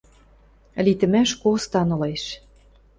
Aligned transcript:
Литӹмӓш 0.85 1.29
костан 1.41 1.89
ылеш. 1.97 2.23